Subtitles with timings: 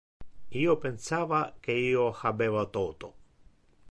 [0.61, 3.13] Io pensava que io habeva toto.